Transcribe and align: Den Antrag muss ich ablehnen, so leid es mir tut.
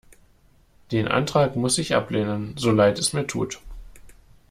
Den 0.91 1.07
Antrag 1.07 1.55
muss 1.55 1.77
ich 1.77 1.93
ablehnen, 1.93 2.55
so 2.57 2.71
leid 2.71 2.97
es 2.97 3.13
mir 3.13 3.27
tut. 3.27 3.61